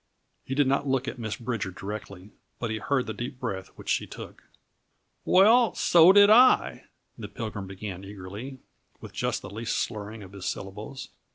He 0.43 0.55
did 0.55 0.65
not 0.65 0.87
look 0.87 1.07
at 1.07 1.19
Miss 1.19 1.35
Bridger 1.35 1.69
directly, 1.69 2.31
but 2.57 2.71
he 2.71 2.79
heard 2.79 3.05
the 3.05 3.13
deep 3.13 3.39
breath 3.39 3.67
which 3.75 3.87
she 3.87 4.07
took. 4.07 4.43
"Well, 5.25 5.75
so 5.75 6.11
did 6.11 6.27
I," 6.31 6.85
the 7.19 7.27
Pilgrim 7.27 7.67
began 7.67 8.03
eagerly, 8.03 8.57
with 8.99 9.13
just 9.13 9.43
the 9.43 9.49
least 9.51 9.77
slurring 9.77 10.23
of 10.23 10.31
his 10.33 10.47
syllables. 10.47 11.09